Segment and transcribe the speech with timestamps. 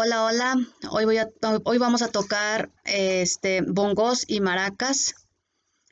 [0.00, 0.56] Hola, hola.
[0.92, 1.28] Hoy, voy a,
[1.64, 5.16] hoy vamos a tocar este, bongos y maracas.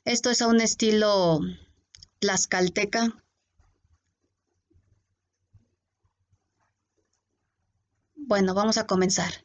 [0.05, 1.41] Esto es a un estilo
[2.21, 3.17] tlaxcalteca.
[8.15, 9.45] Bueno, vamos a comenzar.